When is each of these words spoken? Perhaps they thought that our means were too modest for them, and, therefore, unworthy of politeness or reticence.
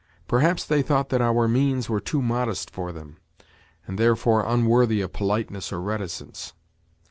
Perhaps 0.27 0.65
they 0.65 0.81
thought 0.81 1.09
that 1.09 1.21
our 1.21 1.47
means 1.47 1.87
were 1.87 1.99
too 1.99 2.23
modest 2.23 2.71
for 2.71 2.91
them, 2.91 3.17
and, 3.85 3.99
therefore, 3.99 4.43
unworthy 4.47 4.99
of 4.99 5.13
politeness 5.13 5.71
or 5.71 5.79
reticence. 5.79 6.53